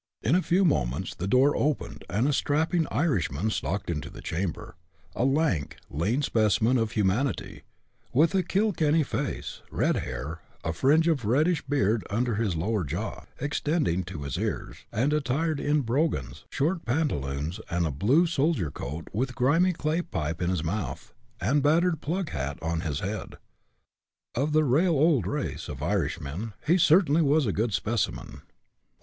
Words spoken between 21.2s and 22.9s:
and battered plug hat on